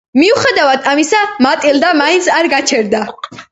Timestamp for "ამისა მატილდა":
0.93-1.93